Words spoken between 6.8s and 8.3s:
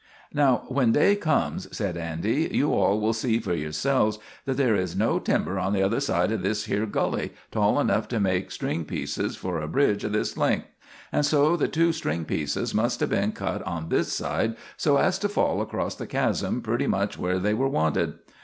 gully tall enough to